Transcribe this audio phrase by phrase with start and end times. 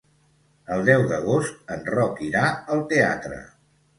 [0.75, 2.43] El deu d'agost en Roc irà
[2.77, 3.37] al teatre.